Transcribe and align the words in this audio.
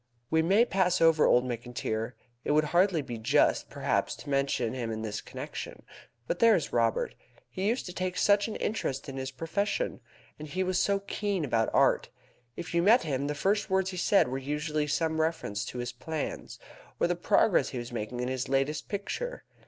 "We 0.31 0.41
may 0.41 0.65
pass 0.65 0.99
over 0.99 1.27
old 1.27 1.43
Mr. 1.45 1.59
McIntyre. 1.67 2.13
It 2.43 2.53
would 2.53 2.63
hardly 2.73 3.03
be 3.03 3.19
just, 3.19 3.69
perhaps, 3.69 4.15
to 4.15 4.31
mention 4.31 4.73
him 4.73 4.89
in 4.91 5.03
this 5.03 5.21
connection. 5.21 5.83
But 6.25 6.39
there 6.39 6.55
is 6.55 6.73
Robert. 6.73 7.13
He 7.51 7.67
used 7.67 7.85
to 7.85 7.93
take 7.93 8.17
such 8.17 8.47
an 8.47 8.55
interest 8.55 9.07
in 9.07 9.17
his 9.17 9.29
profession. 9.29 9.99
He 10.39 10.63
was 10.63 10.79
so 10.79 11.01
keen 11.01 11.45
about 11.45 11.69
art. 11.71 12.09
If 12.55 12.73
you 12.73 12.81
met 12.81 13.03
him, 13.03 13.27
the 13.27 13.35
first 13.35 13.69
words 13.69 13.91
he 13.91 13.97
said 13.97 14.27
were 14.27 14.39
usually 14.39 14.87
some 14.87 15.21
reference 15.21 15.63
to 15.65 15.77
his 15.77 15.91
plans, 15.91 16.57
or 16.99 17.05
the 17.05 17.15
progress 17.15 17.69
he 17.69 17.77
was 17.77 17.91
making 17.91 18.21
in 18.21 18.27
his 18.27 18.49
latest 18.49 18.89
picture. 18.89 19.43